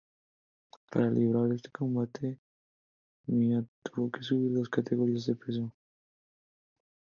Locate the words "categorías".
4.67-5.27